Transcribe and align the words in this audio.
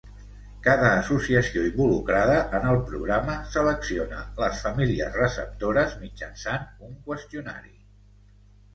Cada 0.67 0.87
associació 1.01 1.65
involucrada 1.71 2.39
en 2.61 2.65
el 2.71 2.81
programa 2.89 3.37
selecciona 3.57 4.25
les 4.43 4.65
famílies 4.67 5.23
receptores 5.23 5.97
mitjançant 6.03 6.69
un 6.93 7.01
qüestionari. 7.09 7.77